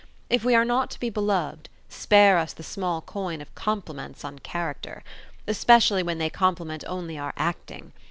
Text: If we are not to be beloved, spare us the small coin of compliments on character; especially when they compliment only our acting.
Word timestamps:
If 0.31 0.43
we 0.43 0.55
are 0.55 0.65
not 0.65 0.89
to 0.89 0.99
be 0.99 1.11
beloved, 1.11 1.69
spare 1.87 2.39
us 2.39 2.53
the 2.53 2.63
small 2.63 3.01
coin 3.01 3.39
of 3.39 3.53
compliments 3.53 4.25
on 4.25 4.39
character; 4.39 5.03
especially 5.47 6.01
when 6.01 6.17
they 6.17 6.27
compliment 6.31 6.83
only 6.87 7.19
our 7.19 7.33
acting. 7.37 7.93